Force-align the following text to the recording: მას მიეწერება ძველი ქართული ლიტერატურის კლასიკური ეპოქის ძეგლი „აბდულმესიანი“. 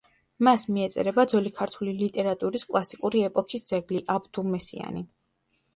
მას 0.45 0.63
მიეწერება 0.77 1.25
ძველი 1.33 1.51
ქართული 1.59 1.93
ლიტერატურის 1.99 2.67
კლასიკური 2.73 3.23
ეპოქის 3.29 3.71
ძეგლი 3.73 4.05
„აბდულმესიანი“. 4.17 5.07